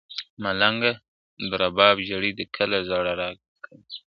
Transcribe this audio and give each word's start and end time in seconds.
ملنګه! 0.43 0.93
د 1.49 1.51
رباب 1.61 1.97
ژړي 2.07 2.31
د 2.39 2.41
کله 2.55 2.77
ﺯړه 2.87 3.13
را 3.21 3.29
کنې.. 3.65 3.87